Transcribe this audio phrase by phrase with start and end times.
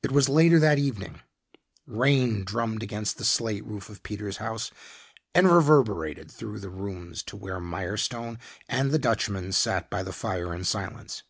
[0.00, 1.22] It was later that evening.
[1.88, 4.70] Rain drummed against the slate roof of Peter's house
[5.34, 10.54] and reverberated through the rooms to where Mirestone and the Dutchman sat by the fire
[10.54, 11.24] in silence.